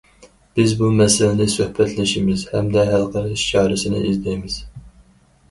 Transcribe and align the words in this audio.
بىز 0.59 0.71
بۇ 0.77 0.87
مەسىلىنى 1.01 1.45
سۆھبەتلىشىمىز 1.55 2.47
ھەمدە 2.55 2.87
ھەل 2.93 3.07
قىلىش 3.19 3.45
چارىسىنى 3.53 4.03
ئىزدەيمىز. 4.09 4.59